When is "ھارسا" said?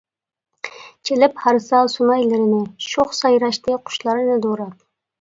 1.43-1.83